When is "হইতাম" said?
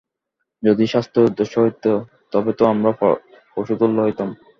4.01-4.29